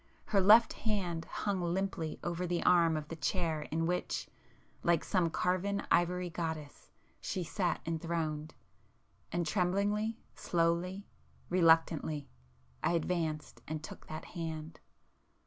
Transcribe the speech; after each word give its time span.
her 0.25 0.41
left 0.41 0.73
hand 0.73 1.25
hung 1.25 1.61
limply 1.61 2.19
over 2.23 2.47
the 2.47 2.63
arm 2.63 2.97
of 2.97 3.07
the 3.09 3.15
chair 3.15 3.67
in 3.69 3.85
which, 3.85 4.27
like 4.81 5.03
some 5.03 5.29
carven 5.29 5.85
ivory 5.91 6.27
goddess, 6.31 6.89
she 7.19 7.43
sat 7.43 7.79
enthroned,—and 7.85 9.45
tremblingly, 9.45 10.17
slowly, 10.33 11.05
reluctantly, 11.51 12.27
I 12.81 12.93
advanced 12.93 13.61
and 13.67 13.83
took 13.83 14.07
that 14.07 14.25
hand. 14.25 14.79